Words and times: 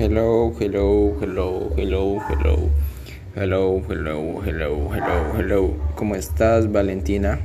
Hello, 0.00 0.50
hello, 0.58 1.14
hello, 1.20 1.74
hello, 1.76 2.20
hello. 2.30 2.70
Hello, 3.34 3.82
hello, 3.86 4.40
hello, 4.42 4.88
hello, 4.94 5.34
hello. 5.36 5.76
¿Cómo 5.94 6.14
estás, 6.14 6.72
Valentina? 6.72 7.38